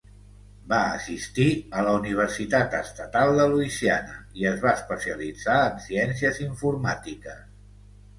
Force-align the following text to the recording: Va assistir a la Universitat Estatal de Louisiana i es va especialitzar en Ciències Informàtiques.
Va 0.69 0.77
assistir 0.91 1.43
a 1.81 1.83
la 1.87 1.91
Universitat 1.97 2.73
Estatal 2.77 3.33
de 3.39 3.45
Louisiana 3.51 4.15
i 4.41 4.47
es 4.53 4.57
va 4.63 4.71
especialitzar 4.79 5.59
en 5.67 5.77
Ciències 5.85 6.41
Informàtiques. 6.47 7.45